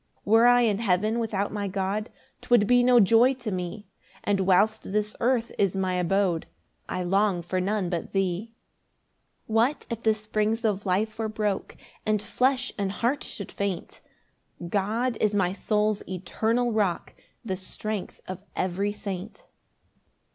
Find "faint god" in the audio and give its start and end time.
13.51-15.19